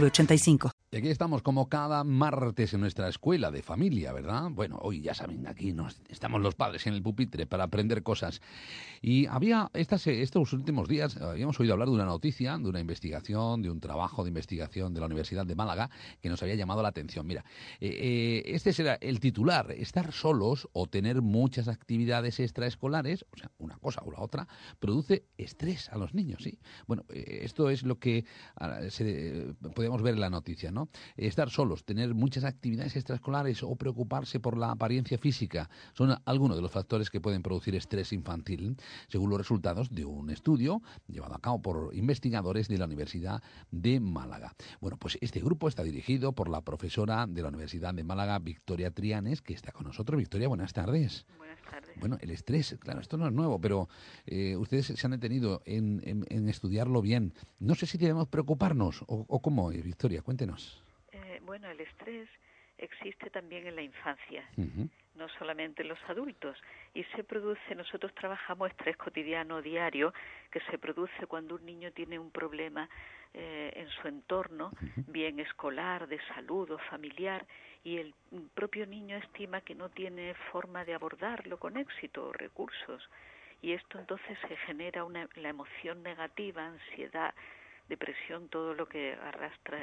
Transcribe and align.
906985. 0.00 0.73
Y 0.94 0.98
aquí 0.98 1.08
estamos 1.08 1.42
como 1.42 1.68
cada 1.68 2.04
martes 2.04 2.72
en 2.72 2.80
nuestra 2.80 3.08
escuela 3.08 3.50
de 3.50 3.64
familia, 3.64 4.12
¿verdad? 4.12 4.48
Bueno, 4.52 4.78
hoy 4.80 5.00
ya 5.00 5.12
saben, 5.12 5.44
aquí 5.48 5.72
nos, 5.72 6.00
estamos 6.08 6.40
los 6.40 6.54
padres 6.54 6.86
en 6.86 6.94
el 6.94 7.02
pupitre 7.02 7.46
para 7.46 7.64
aprender 7.64 8.04
cosas. 8.04 8.40
Y 9.02 9.26
había 9.26 9.72
estos 9.74 10.52
últimos 10.52 10.86
días, 10.86 11.16
habíamos 11.16 11.58
oído 11.58 11.72
hablar 11.72 11.88
de 11.88 11.94
una 11.94 12.04
noticia, 12.04 12.56
de 12.58 12.68
una 12.68 12.78
investigación, 12.78 13.60
de 13.60 13.70
un 13.70 13.80
trabajo 13.80 14.22
de 14.22 14.28
investigación 14.28 14.94
de 14.94 15.00
la 15.00 15.06
Universidad 15.06 15.44
de 15.44 15.56
Málaga 15.56 15.90
que 16.22 16.28
nos 16.28 16.40
había 16.44 16.54
llamado 16.54 16.80
la 16.80 16.90
atención. 16.90 17.26
Mira, 17.26 17.44
eh, 17.80 17.88
eh, 17.88 18.42
este 18.54 18.72
será 18.72 18.94
el 19.00 19.18
titular, 19.18 19.72
estar 19.72 20.12
solos 20.12 20.68
o 20.74 20.86
tener 20.86 21.22
muchas 21.22 21.66
actividades 21.66 22.38
extraescolares, 22.38 23.26
o 23.32 23.36
sea, 23.36 23.50
una 23.58 23.78
cosa 23.78 24.00
o 24.04 24.12
la 24.12 24.20
otra, 24.20 24.46
produce 24.78 25.24
estrés 25.38 25.88
a 25.88 25.98
los 25.98 26.14
niños, 26.14 26.44
¿sí? 26.44 26.60
Bueno, 26.86 27.04
eh, 27.08 27.40
esto 27.42 27.68
es 27.68 27.82
lo 27.82 27.98
que 27.98 28.26
ah, 28.54 28.78
se, 28.90 29.56
podemos 29.74 30.00
ver 30.00 30.14
en 30.14 30.20
la 30.20 30.30
noticia, 30.30 30.70
¿no? 30.70 30.83
Estar 31.16 31.50
solos, 31.50 31.84
tener 31.84 32.14
muchas 32.14 32.44
actividades 32.44 32.96
extraescolares 32.96 33.62
o 33.62 33.74
preocuparse 33.76 34.40
por 34.40 34.56
la 34.56 34.70
apariencia 34.70 35.18
física 35.18 35.68
son 35.92 36.16
algunos 36.24 36.56
de 36.56 36.62
los 36.62 36.70
factores 36.70 37.10
que 37.10 37.20
pueden 37.20 37.42
producir 37.42 37.74
estrés 37.74 38.12
infantil, 38.12 38.76
según 39.08 39.30
los 39.30 39.38
resultados 39.38 39.90
de 39.90 40.04
un 40.04 40.30
estudio 40.30 40.82
llevado 41.08 41.34
a 41.34 41.40
cabo 41.40 41.62
por 41.62 41.94
investigadores 41.94 42.68
de 42.68 42.78
la 42.78 42.86
Universidad 42.86 43.42
de 43.70 44.00
Málaga. 44.00 44.54
Bueno, 44.80 44.96
pues 44.96 45.18
este 45.20 45.40
grupo 45.40 45.68
está 45.68 45.82
dirigido 45.82 46.32
por 46.32 46.48
la 46.48 46.62
profesora 46.62 47.26
de 47.26 47.42
la 47.42 47.48
Universidad 47.48 47.94
de 47.94 48.04
Málaga, 48.04 48.38
Victoria 48.38 48.90
Trianes, 48.90 49.42
que 49.42 49.54
está 49.54 49.72
con 49.72 49.86
nosotros. 49.86 50.18
Victoria, 50.18 50.48
buenas 50.48 50.72
tardes. 50.72 51.26
Buenas 51.36 51.53
tardes. 51.64 51.98
Bueno, 51.98 52.18
el 52.20 52.30
estrés, 52.30 52.76
claro, 52.80 53.00
esto 53.00 53.16
no 53.16 53.26
es 53.26 53.32
nuevo, 53.32 53.60
pero 53.60 53.88
eh, 54.26 54.56
ustedes 54.56 54.86
se 54.86 55.06
han 55.06 55.12
detenido 55.12 55.62
en, 55.64 56.02
en, 56.04 56.48
estudiarlo 56.48 57.02
bien. 57.02 57.32
No 57.58 57.74
sé 57.74 57.86
si 57.86 57.98
debemos 57.98 58.28
preocuparnos 58.28 59.02
o, 59.02 59.24
o 59.28 59.42
cómo, 59.42 59.68
Victoria, 59.70 60.22
cuéntenos. 60.22 60.82
Eh, 61.12 61.40
bueno, 61.44 61.68
el 61.68 61.80
estrés 61.80 62.28
existe 62.78 63.30
también 63.30 63.66
en 63.66 63.76
la 63.76 63.82
infancia, 63.82 64.48
no 65.16 65.28
solamente 65.38 65.82
en 65.82 65.88
los 65.88 65.98
adultos. 66.08 66.56
Y 66.94 67.04
se 67.04 67.24
produce, 67.24 67.74
nosotros 67.74 68.14
trabajamos 68.14 68.70
estrés 68.70 68.96
cotidiano 68.96 69.62
diario, 69.62 70.12
que 70.50 70.60
se 70.70 70.78
produce 70.78 71.26
cuando 71.26 71.54
un 71.56 71.64
niño 71.64 71.92
tiene 71.92 72.18
un 72.18 72.30
problema 72.30 72.88
eh, 73.32 73.72
en 73.74 73.88
su 73.88 74.08
entorno, 74.08 74.72
bien 75.08 75.40
escolar, 75.40 76.06
de 76.06 76.20
salud 76.34 76.70
o 76.70 76.78
familiar, 76.78 77.44
y 77.82 77.98
el 77.98 78.14
propio 78.54 78.86
niño 78.86 79.16
estima 79.16 79.60
que 79.60 79.74
no 79.74 79.88
tiene 79.88 80.34
forma 80.52 80.84
de 80.84 80.94
abordarlo 80.94 81.58
con 81.58 81.76
éxito 81.76 82.28
o 82.28 82.32
recursos. 82.32 83.08
Y 83.60 83.72
esto 83.72 83.98
entonces 83.98 84.38
se 84.48 84.56
genera 84.56 85.04
una, 85.04 85.28
la 85.36 85.48
emoción 85.48 86.02
negativa, 86.02 86.66
ansiedad, 86.66 87.34
depresión, 87.88 88.48
todo 88.48 88.74
lo 88.74 88.86
que 88.88 89.14
arrastra 89.14 89.78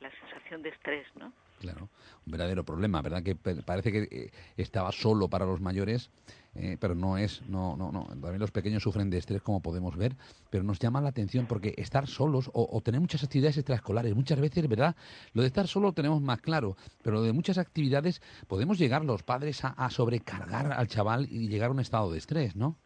la 0.00 0.10
sensación 0.10 0.62
de 0.62 0.70
estrés, 0.70 1.06
¿no? 1.16 1.32
Claro, 1.58 1.88
un 2.26 2.32
verdadero 2.32 2.64
problema, 2.64 3.00
¿verdad? 3.00 3.22
Que 3.22 3.34
parece 3.34 3.92
que 3.92 4.08
eh, 4.10 4.30
estaba 4.56 4.92
solo 4.92 5.28
para 5.28 5.46
los 5.46 5.60
mayores, 5.60 6.10
eh, 6.54 6.76
pero 6.80 6.94
no 6.94 7.16
es, 7.16 7.42
no, 7.48 7.76
no, 7.76 7.90
no. 7.90 8.06
También 8.06 8.38
los 8.38 8.50
pequeños 8.50 8.82
sufren 8.82 9.08
de 9.08 9.18
estrés, 9.18 9.40
como 9.40 9.62
podemos 9.62 9.96
ver, 9.96 10.14
pero 10.50 10.62
nos 10.64 10.78
llama 10.78 11.00
la 11.00 11.08
atención 11.08 11.46
porque 11.46 11.74
estar 11.76 12.06
solos 12.06 12.50
o, 12.52 12.80
tener 12.82 13.00
muchas 13.00 13.24
actividades 13.24 13.56
extraescolares, 13.56 14.14
muchas 14.14 14.40
veces, 14.40 14.68
¿verdad? 14.68 14.94
Lo 15.32 15.42
de 15.42 15.48
estar 15.48 15.66
solo 15.66 15.88
lo 15.88 15.92
tenemos 15.92 16.20
más 16.20 16.40
claro, 16.40 16.76
pero 17.02 17.16
lo 17.16 17.22
de 17.22 17.32
muchas 17.32 17.58
actividades 17.58 18.20
podemos 18.46 18.78
llegar 18.78 19.04
los 19.04 19.22
padres 19.22 19.64
a, 19.64 19.68
a 19.68 19.90
sobrecargar 19.90 20.72
al 20.72 20.88
chaval 20.88 21.26
y 21.30 21.48
llegar 21.48 21.68
a 21.68 21.72
un 21.72 21.80
estado 21.80 22.12
de 22.12 22.18
estrés, 22.18 22.56
¿no? 22.56 22.76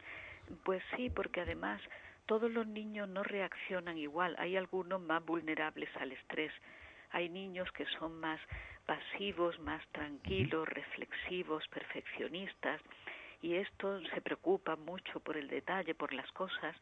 Pues 0.64 0.82
sí, 0.96 1.10
porque 1.10 1.40
además 1.40 1.80
todos 2.26 2.50
los 2.50 2.66
niños 2.66 3.08
no 3.08 3.22
reaccionan 3.22 3.96
igual. 3.96 4.36
Hay 4.38 4.56
algunos 4.56 5.00
más 5.00 5.24
vulnerables 5.24 5.88
al 5.98 6.12
estrés. 6.12 6.52
Hay 7.10 7.28
niños 7.28 7.70
que 7.72 7.86
son 7.98 8.18
más 8.20 8.40
pasivos, 8.86 9.58
más 9.60 9.86
tranquilos, 9.88 10.68
reflexivos, 10.68 11.66
perfeccionistas, 11.68 12.80
y 13.42 13.54
estos 13.54 14.02
se 14.14 14.20
preocupan 14.20 14.84
mucho 14.84 15.20
por 15.20 15.36
el 15.36 15.48
detalle, 15.48 15.94
por 15.94 16.12
las 16.12 16.30
cosas, 16.32 16.74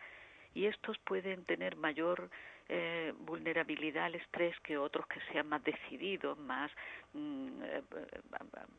y 0.54 0.66
estos 0.66 0.96
pueden 0.98 1.44
tener 1.44 1.76
mayor 1.76 2.30
eh, 2.68 3.12
vulnerabilidad 3.20 4.06
al 4.06 4.16
estrés 4.16 4.58
que 4.60 4.78
otros 4.78 5.06
que 5.06 5.20
sean 5.30 5.48
más 5.48 5.62
decididos, 5.62 6.36
más, 6.38 6.70
mm, 7.12 7.62
eh, 7.62 7.82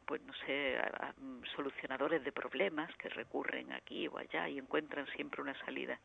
pues 0.06 0.22
no 0.24 0.34
sé, 0.46 0.78
solucionadores 1.56 2.24
de 2.24 2.32
problemas 2.32 2.94
que 2.98 3.10
recurren 3.10 3.72
aquí 3.72 4.08
o 4.08 4.18
allá 4.18 4.50
y 4.50 4.58
encuentran 4.58 5.08
siempre 5.16 5.42
una 5.42 5.58
salida. 5.66 6.00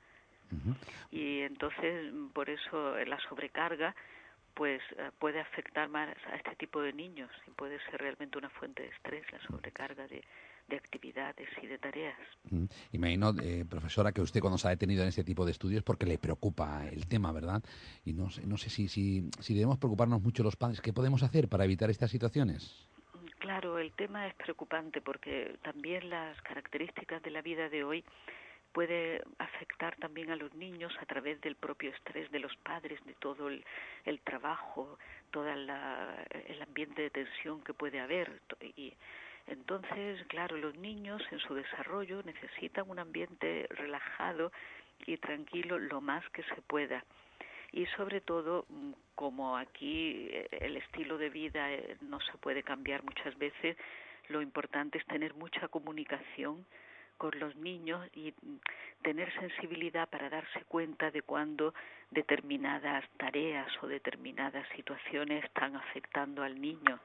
Y 1.11 1.41
entonces, 1.41 2.13
por 2.35 2.51
eso 2.51 2.97
la 3.05 3.19
sobrecarga 3.29 3.95
pues 4.55 4.83
eh, 4.97 5.11
puede 5.19 5.41
afectar 5.41 5.89
más 5.89 6.17
a 6.31 6.37
este 6.37 6.57
tipo 6.57 6.81
de 6.81 6.93
niños 6.93 7.31
y 7.47 7.51
puede 7.51 7.79
ser 7.91 8.01
realmente 8.01 8.39
una 8.39 8.51
fuente 8.51 8.83
de 8.83 8.89
estrés 8.89 9.25
la 9.33 9.41
sobrecarga 9.41 10.07
de, 10.09 10.23
de 10.69 10.77
actividades 10.77 11.49
y 11.63 11.67
de 11.67 11.79
tareas. 11.79 12.19
Imagino, 12.93 13.35
eh, 13.43 13.65
profesora, 13.69 14.13
que 14.13 14.21
usted 14.21 14.41
cuando 14.41 14.59
se 14.59 14.69
ha 14.69 14.71
detenido 14.71 15.03
en 15.03 15.09
este 15.09 15.25
tipo 15.25 15.45
de 15.45 15.53
estudios 15.53 15.83
porque 15.83 16.07
le 16.07 16.19
preocupa 16.19 16.87
el 16.89 17.07
tema, 17.07 17.33
¿verdad? 17.33 17.63
Y 18.05 18.13
no 18.13 18.31
sé, 18.31 18.47
no 18.47 18.57
sé 18.57 18.71
si, 18.71 18.89
si, 18.89 19.29
si 19.41 19.55
debemos 19.55 19.79
preocuparnos 19.79 20.23
mucho 20.23 20.43
los 20.43 20.57
padres. 20.57 20.81
¿Qué 20.81 20.93
podemos 20.93 21.23
hacer 21.23 21.49
para 21.49 21.65
evitar 21.65 21.91
estas 21.91 22.11
situaciones? 22.11 22.89
Claro, 23.39 23.79
el 23.79 23.93
tema 23.93 24.29
es 24.29 24.35
preocupante 24.35 25.01
porque 25.01 25.57
también 25.63 26.09
las 26.09 26.41
características 26.43 27.23
de 27.23 27.31
la 27.31 27.43
vida 27.43 27.69
de 27.69 27.85
hoy 27.85 28.05
puede 28.73 29.23
afectar 29.39 29.97
también 29.97 30.31
a 30.31 30.37
los 30.37 30.53
niños 30.55 30.93
a 31.01 31.07
través 31.07 31.41
del 31.41 31.57
propio 31.57 31.91
estrés 31.91 32.31
de 32.31 32.41
los 32.41 32.55
padres, 32.57 32.99
de 33.05 33.15
todo 33.15 33.49
el, 33.49 33.65
trabajo, 34.25 34.99
todo 35.31 35.49
el 35.49 35.71
ambiente 36.63 37.03
de 37.03 37.11
tensión 37.11 37.63
que 37.63 37.75
puede 37.75 38.01
haber. 38.01 38.41
Y 38.77 38.95
entonces, 39.47 40.25
claro, 40.29 40.57
los 40.57 40.75
niños 40.77 41.23
en 41.31 41.39
su 41.41 41.55
desarrollo 41.55 42.23
necesitan 42.23 42.89
un 42.89 42.99
ambiente 42.99 43.67
relajado 43.71 44.53
y 45.07 45.17
tranquilo 45.17 45.79
lo 45.79 46.01
más 46.01 46.29
que 46.31 46.43
se 46.45 46.63
pueda. 46.63 47.05
Y 47.73 47.87
sobre 47.97 48.21
todo, 48.21 48.67
mm, 48.69 48.93
como 49.15 49.57
aquí 49.57 50.29
eh, 50.31 50.49
el 50.61 50.77
estilo 50.77 51.19
de 51.19 51.31
vida 51.31 51.73
eh, 51.73 51.97
no 52.03 52.21
se 52.21 52.37
puede 52.39 52.63
cambiar 52.63 53.03
muchas 53.03 53.37
veces, 53.39 53.77
lo 54.29 54.43
importante 54.43 54.99
es 54.99 55.07
tener 55.07 55.35
mucha 55.35 55.69
comunicación 55.69 56.65
con 57.19 57.39
los 57.39 57.55
niños 57.57 58.09
y 58.15 58.35
tener 59.03 59.33
sensibilidad 59.39 60.09
para 60.09 60.31
darse 60.31 60.65
cuenta 60.69 61.11
de 61.11 61.23
cuando 61.23 61.75
determinadas 62.11 63.05
tareas 63.17 63.69
o 63.83 63.87
determinadas 63.87 64.67
situaciones 64.77 65.45
están 65.45 65.77
afectando 65.77 66.43
al 66.43 66.61
niño 66.61 67.01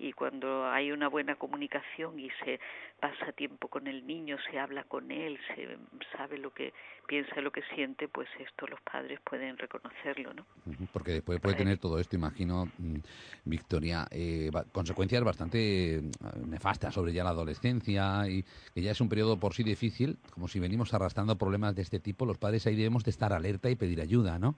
y 0.00 0.14
cuando 0.14 0.66
hay 0.66 0.92
una 0.92 1.08
buena 1.08 1.36
comunicación 1.36 2.18
y 2.18 2.30
se 2.42 2.58
pasa 2.98 3.32
tiempo 3.32 3.68
con 3.68 3.86
el 3.86 4.06
niño, 4.06 4.38
se 4.50 4.58
habla 4.58 4.84
con 4.84 5.10
él, 5.10 5.38
se 5.54 5.76
sabe 6.16 6.38
lo 6.38 6.52
que 6.54 6.72
piensa, 7.06 7.40
lo 7.42 7.50
que 7.50 7.62
siente, 7.74 8.08
pues 8.08 8.28
esto 8.38 8.66
los 8.66 8.80
padres 8.80 9.20
pueden 9.28 9.58
reconocerlo, 9.58 10.32
¿no? 10.32 10.46
Porque 10.92 11.12
después 11.12 11.38
puede 11.40 11.56
tener 11.56 11.78
todo 11.78 11.98
esto, 11.98 12.16
imagino, 12.16 12.66
mm, 12.78 12.96
Victoria, 13.44 14.06
eh, 14.10 14.50
consecuencias 14.72 15.22
bastante 15.22 16.00
mm, 16.02 16.50
nefastas 16.50 16.94
sobre 16.94 17.12
ya 17.12 17.22
la 17.22 17.30
adolescencia 17.30 18.26
y 18.26 18.42
que 18.74 18.80
ya 18.80 18.92
es 18.92 19.00
un 19.02 19.08
periodo 19.10 19.38
por 19.38 19.52
sí 19.52 19.62
difícil, 19.64 20.18
como 20.30 20.48
si 20.48 20.60
venimos 20.60 20.94
arrastrando 20.94 21.36
problemas 21.36 21.74
de 21.74 21.82
este 21.82 22.00
tipo, 22.00 22.24
los 22.24 22.38
padres 22.38 22.66
ahí 22.66 22.74
debemos 22.74 23.04
de 23.04 23.10
estar 23.10 23.34
alerta 23.34 23.68
y 23.68 23.76
pedir 23.76 24.00
ayuda, 24.00 24.38
¿no? 24.38 24.56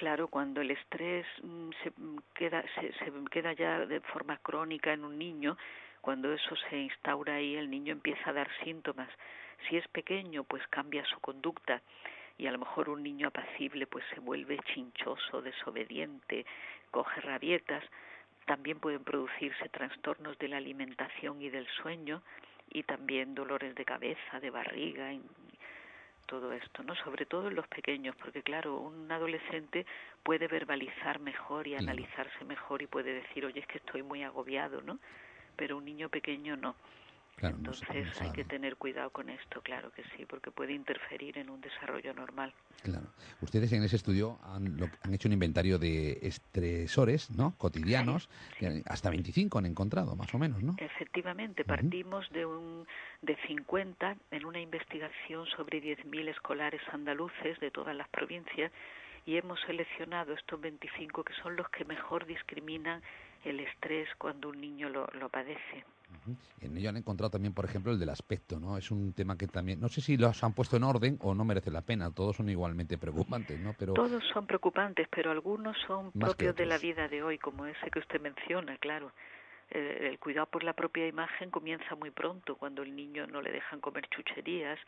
Claro, 0.00 0.28
cuando 0.28 0.62
el 0.62 0.70
estrés 0.70 1.26
mm, 1.42 1.70
se 1.82 1.92
queda, 2.32 2.64
se, 2.74 2.90
se 2.94 3.12
queda 3.30 3.52
ya 3.52 3.84
de 3.84 4.00
forma 4.00 4.38
crónica 4.38 4.94
en 4.94 5.04
un 5.04 5.18
niño, 5.18 5.58
cuando 6.00 6.32
eso 6.32 6.56
se 6.70 6.78
instaura 6.78 7.34
ahí, 7.34 7.54
el 7.56 7.68
niño 7.68 7.92
empieza 7.92 8.30
a 8.30 8.32
dar 8.32 8.48
síntomas. 8.64 9.10
Si 9.68 9.76
es 9.76 9.86
pequeño, 9.88 10.44
pues 10.44 10.66
cambia 10.68 11.04
su 11.04 11.20
conducta 11.20 11.82
y 12.38 12.46
a 12.46 12.50
lo 12.50 12.60
mejor 12.60 12.88
un 12.88 13.02
niño 13.02 13.28
apacible 13.28 13.86
pues 13.86 14.02
se 14.14 14.20
vuelve 14.20 14.58
chinchoso, 14.72 15.42
desobediente, 15.42 16.46
coge 16.90 17.20
rabietas. 17.20 17.84
También 18.46 18.80
pueden 18.80 19.04
producirse 19.04 19.68
trastornos 19.68 20.38
de 20.38 20.48
la 20.48 20.56
alimentación 20.56 21.42
y 21.42 21.50
del 21.50 21.66
sueño 21.82 22.22
y 22.70 22.84
también 22.84 23.34
dolores 23.34 23.74
de 23.74 23.84
cabeza, 23.84 24.40
de 24.40 24.48
barriga, 24.48 25.12
todo 26.30 26.52
esto, 26.52 26.84
¿no? 26.84 26.94
Sobre 26.94 27.26
todo 27.26 27.48
en 27.48 27.56
los 27.56 27.66
pequeños, 27.66 28.14
porque 28.14 28.40
claro, 28.44 28.78
un 28.78 29.10
adolescente 29.10 29.84
puede 30.22 30.46
verbalizar 30.46 31.18
mejor 31.18 31.66
y 31.66 31.74
analizarse 31.74 32.44
mejor 32.44 32.82
y 32.82 32.86
puede 32.86 33.12
decir, 33.14 33.44
oye, 33.44 33.58
es 33.58 33.66
que 33.66 33.78
estoy 33.78 34.04
muy 34.04 34.22
agobiado, 34.22 34.80
¿no? 34.80 35.00
Pero 35.56 35.78
un 35.78 35.84
niño 35.84 36.08
pequeño 36.08 36.56
no. 36.56 36.76
Entonces 37.42 37.88
hay 38.20 38.32
que 38.32 38.44
tener 38.44 38.76
cuidado 38.76 39.10
con 39.10 39.30
esto, 39.30 39.62
claro 39.62 39.90
que 39.92 40.02
sí, 40.16 40.26
porque 40.26 40.50
puede 40.50 40.74
interferir 40.74 41.38
en 41.38 41.48
un 41.48 41.60
desarrollo 41.60 42.12
normal. 42.12 42.52
Claro. 42.82 43.06
Ustedes 43.40 43.72
en 43.72 43.82
ese 43.82 43.96
estudio 43.96 44.38
han, 44.42 44.78
hecho 45.12 45.28
un 45.28 45.32
inventario 45.32 45.78
de 45.78 46.18
estresores 46.22 47.30
¿no? 47.30 47.54
cotidianos, 47.56 48.28
hasta 48.86 49.10
25 49.10 49.58
han 49.58 49.66
encontrado, 49.66 50.16
más 50.16 50.34
o 50.34 50.38
menos, 50.38 50.62
¿no? 50.62 50.76
Efectivamente, 50.78 51.64
partimos 51.64 52.28
de, 52.30 52.44
un, 52.44 52.86
de 53.22 53.36
50 53.46 54.16
en 54.30 54.44
una 54.44 54.60
investigación 54.60 55.46
sobre 55.46 55.82
10.000 55.82 56.28
escolares 56.28 56.82
andaluces 56.92 57.58
de 57.60 57.70
todas 57.70 57.96
las 57.96 58.08
provincias 58.08 58.70
y 59.26 59.36
hemos 59.36 59.60
seleccionado 59.66 60.34
estos 60.34 60.60
25 60.60 61.24
que 61.24 61.34
son 61.42 61.56
los 61.56 61.68
que 61.70 61.84
mejor 61.84 62.26
discriminan 62.26 63.02
el 63.44 63.60
estrés 63.60 64.08
cuando 64.18 64.48
un 64.48 64.60
niño 64.60 64.88
lo, 64.88 65.06
lo 65.14 65.28
padece. 65.28 65.84
En 66.60 66.76
ello 66.76 66.90
han 66.90 66.96
encontrado 66.96 67.30
también, 67.30 67.54
por 67.54 67.64
ejemplo, 67.64 67.92
el 67.92 67.98
del 67.98 68.10
aspecto, 68.10 68.58
¿no? 68.58 68.76
Es 68.76 68.90
un 68.90 69.12
tema 69.12 69.38
que 69.38 69.46
también, 69.46 69.80
no 69.80 69.88
sé 69.88 70.00
si 70.00 70.16
los 70.16 70.42
han 70.44 70.52
puesto 70.52 70.76
en 70.76 70.84
orden 70.84 71.18
o 71.20 71.34
no 71.34 71.44
merece 71.44 71.70
la 71.70 71.82
pena, 71.82 72.10
todos 72.10 72.36
son 72.36 72.48
igualmente 72.48 72.98
preocupantes, 72.98 73.58
¿no? 73.60 73.74
Pero 73.78 73.94
Todos 73.94 74.22
son 74.32 74.46
preocupantes, 74.46 75.08
pero 75.08 75.30
algunos 75.30 75.76
son 75.86 76.12
propios 76.12 76.54
de 76.56 76.66
la 76.66 76.78
vida 76.78 77.08
de 77.08 77.22
hoy, 77.22 77.38
como 77.38 77.64
ese 77.66 77.90
que 77.90 78.00
usted 78.00 78.20
menciona, 78.20 78.76
claro. 78.78 79.12
el 79.70 80.18
cuidado 80.18 80.46
por 80.46 80.64
la 80.64 80.72
propia 80.72 81.06
imagen 81.06 81.50
comienza 81.50 81.94
muy 81.94 82.10
pronto, 82.10 82.56
cuando 82.56 82.82
el 82.82 82.94
niño 82.94 83.26
no 83.26 83.40
le 83.40 83.52
dejan 83.52 83.80
comer 83.80 84.08
chucherías, 84.08 84.78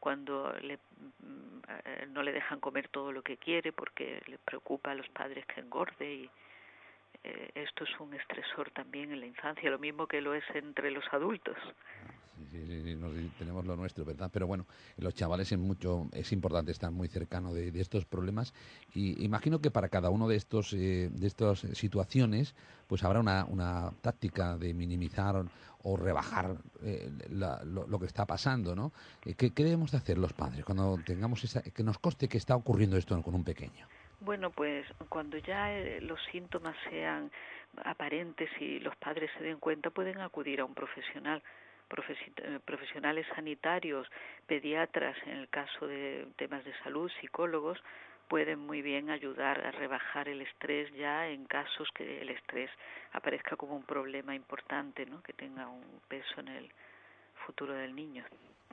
cuando 0.00 0.52
le, 0.62 0.74
eh, 0.74 2.06
no 2.08 2.22
le 2.22 2.32
dejan 2.32 2.58
comer 2.58 2.88
todo 2.88 3.12
lo 3.12 3.22
que 3.22 3.36
quiere 3.36 3.72
porque 3.72 4.22
le 4.26 4.38
preocupa 4.38 4.90
a 4.90 4.94
los 4.94 5.08
padres 5.10 5.46
que 5.46 5.60
engorde 5.60 6.12
y, 6.12 6.30
eh, 7.22 7.50
esto 7.54 7.84
es 7.84 8.00
un 8.00 8.14
estresor 8.14 8.70
también 8.70 9.12
en 9.12 9.20
la 9.20 9.26
infancia, 9.26 9.70
lo 9.70 9.78
mismo 9.78 10.06
que 10.06 10.20
lo 10.20 10.34
es 10.34 10.44
entre 10.54 10.90
los 10.90 11.04
adultos. 11.12 11.56
Sí, 12.50 13.30
tenemos 13.38 13.66
lo 13.66 13.76
nuestro, 13.76 14.04
¿verdad? 14.04 14.30
Pero 14.32 14.46
bueno, 14.46 14.66
los 14.96 15.14
chavales 15.14 15.50
es 15.52 15.58
mucho, 15.58 16.08
es 16.12 16.32
importante 16.32 16.72
estar 16.72 16.90
muy 16.90 17.08
cercano 17.08 17.52
de, 17.52 17.70
estos 17.80 18.04
problemas 18.04 18.52
y 18.94 19.24
imagino 19.24 19.60
que 19.60 19.70
para 19.70 19.88
cada 19.88 20.10
uno 20.10 20.28
de 20.28 20.36
estos, 20.36 20.72
eh, 20.72 21.08
de 21.12 21.26
estas 21.26 21.60
situaciones, 21.60 22.54
pues 22.86 23.04
habrá 23.04 23.20
una, 23.20 23.44
una 23.44 23.92
táctica 24.02 24.56
de 24.56 24.74
minimizar 24.74 25.44
o 25.82 25.96
rebajar 25.96 26.56
eh, 26.82 27.10
lo, 27.30 27.98
que 27.98 28.06
está 28.06 28.26
pasando, 28.26 28.74
¿no? 28.74 28.92
¿Qué, 29.20 29.34
¿Qué, 29.34 29.64
debemos 29.64 29.92
de 29.92 29.98
hacer 29.98 30.18
los 30.18 30.32
padres 30.32 30.64
cuando 30.64 30.98
tengamos 31.04 31.44
esa, 31.44 31.62
que 31.62 31.82
nos 31.82 31.98
coste 31.98 32.28
que 32.28 32.38
está 32.38 32.54
ocurriendo 32.56 32.96
esto 32.96 33.20
con 33.22 33.34
un 33.34 33.44
pequeño? 33.44 33.86
Bueno, 34.20 34.50
pues 34.50 34.86
cuando 35.08 35.38
ya 35.38 35.72
eh, 35.72 36.00
los 36.02 36.18
síntomas 36.30 36.76
sean 36.90 37.30
aparentes 37.84 38.50
y 38.60 38.78
los 38.80 38.94
padres 38.96 39.30
se 39.38 39.44
den 39.44 39.58
cuenta, 39.58 39.90
pueden 39.90 40.20
acudir 40.20 40.60
a 40.60 40.64
un 40.64 40.74
profesional 40.74 41.38
eh, 41.38 41.42
profesionales 42.64 43.26
sanitarios, 43.34 44.06
pediatras, 44.46 45.16
en 45.26 45.36
el 45.38 45.48
caso 45.48 45.86
de 45.86 46.26
temas 46.36 46.64
de 46.64 46.72
salud, 46.82 47.10
psicólogos, 47.20 47.78
pueden 48.28 48.60
muy 48.60 48.80
bien 48.80 49.10
ayudar 49.10 49.66
a 49.66 49.72
rebajar 49.72 50.28
el 50.28 50.40
estrés 50.40 50.88
ya 50.96 51.28
en 51.28 51.46
casos 51.46 51.88
que 51.92 52.22
el 52.22 52.30
estrés 52.30 52.70
aparezca 53.12 53.56
como 53.56 53.74
un 53.74 53.82
problema 53.82 54.36
importante, 54.36 55.04
¿no? 55.04 55.20
que 55.22 55.32
tenga 55.32 55.66
un 55.68 55.82
peso 56.08 56.38
en 56.38 56.48
el 56.48 56.70
futuro 57.44 57.74
del 57.74 57.92
niño. 57.94 58.24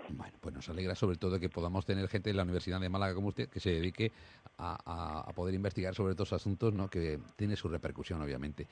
Bueno, 0.10 0.38
pues 0.40 0.54
nos 0.54 0.70
alegra 0.70 0.94
sobre 0.94 1.18
todo 1.18 1.40
que 1.40 1.50
podamos 1.50 1.86
tener 1.88 2.08
gente 2.08 2.30
en 2.30 2.38
la 2.38 2.44
Universidad 2.44 2.80
de 2.80 2.88
Málaga 2.88 3.16
como 3.16 3.30
usted 3.30 3.50
que 3.50 3.60
se 3.60 3.72
dedique 3.72 4.12
a, 4.60 5.26
a, 5.28 5.34
poder 5.34 5.56
investigar 5.56 5.96
sobre 5.96 6.12
estos 6.12 6.34
asuntos, 6.34 6.72
¿no? 6.74 6.88
que 6.88 7.20
tiene 7.36 7.56
su 7.56 7.68
repercusión, 7.68 8.22
obviamente. 8.22 8.68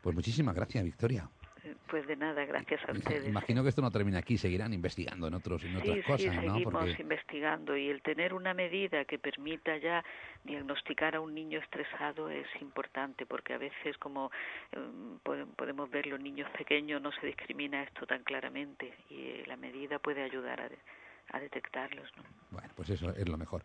Pues 0.00 0.14
muchísimas 0.14 0.54
gracias, 0.54 0.82
Victoria. 0.82 1.28
Pues 1.86 2.06
de 2.08 2.16
nada, 2.16 2.44
gracias 2.44 2.80
a 2.88 2.92
ustedes. 2.92 3.28
Imagino 3.28 3.62
que 3.62 3.68
esto 3.68 3.82
no 3.82 3.90
termina 3.90 4.18
aquí, 4.18 4.36
seguirán 4.36 4.72
investigando 4.72 5.28
en 5.28 5.34
otros 5.34 5.62
en 5.62 5.76
otras 5.76 5.98
cosas, 6.04 6.34
sí, 6.34 6.40
seguimos 6.40 6.98
investigando 6.98 7.76
y 7.76 7.88
el 7.88 8.02
tener 8.02 8.34
una 8.34 8.52
medida 8.52 9.04
que 9.04 9.18
permita 9.18 9.76
ya 9.76 10.04
diagnosticar 10.42 11.14
a 11.14 11.20
un 11.20 11.34
niño 11.34 11.60
estresado 11.60 12.30
es 12.30 12.48
importante 12.60 13.26
porque 13.26 13.54
a 13.54 13.58
veces 13.58 13.96
como 13.98 14.32
em, 14.72 15.18
podemos 15.56 15.88
ver 15.88 16.06
los 16.06 16.20
niños 16.20 16.50
pequeños 16.50 17.00
no 17.00 17.12
se 17.12 17.26
discrimina 17.26 17.84
esto 17.84 18.06
tan 18.06 18.24
claramente 18.24 18.92
y 19.08 19.44
la 19.46 19.56
medida 19.56 20.00
puede 20.00 20.22
ayudar 20.22 20.60
a 20.60 20.68
a 21.32 21.40
detectarlos. 21.40 22.08
¿no? 22.16 22.22
Bueno, 22.50 22.68
pues 22.76 22.90
eso 22.90 23.10
es 23.14 23.28
lo 23.28 23.36
mejor. 23.36 23.64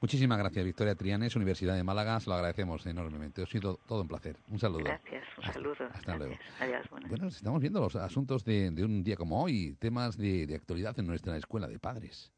Muchísimas 0.00 0.38
gracias, 0.38 0.64
Victoria 0.64 0.96
Trianes, 0.96 1.36
Universidad 1.36 1.76
de 1.76 1.84
Málaga. 1.84 2.18
Se 2.18 2.28
lo 2.28 2.34
agradecemos 2.34 2.84
enormemente. 2.86 3.42
Ha 3.42 3.46
sido 3.46 3.78
todo 3.86 4.02
un 4.02 4.08
placer. 4.08 4.36
Un 4.48 4.58
saludo. 4.58 4.84
Gracias, 4.84 5.24
un 5.38 5.44
saludo. 5.44 5.88
Hasta 5.92 6.16
luego. 6.16 6.34
Adiós, 6.58 6.86
bueno, 6.90 7.28
estamos 7.28 7.60
viendo 7.60 7.80
los 7.80 7.94
asuntos 7.94 8.44
de, 8.44 8.68
un 8.82 9.04
día 9.04 9.16
como 9.16 9.42
hoy, 9.42 9.76
temas 9.78 10.16
de, 10.16 10.46
de 10.46 10.56
actualidad 10.56 10.98
en 10.98 11.06
nuestra 11.06 11.36
escuela 11.36 11.68
de 11.68 11.78
padres. 11.78 12.32